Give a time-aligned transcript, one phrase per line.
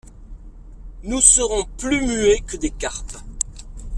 [1.03, 3.17] Nous serons plus muets que des carpes.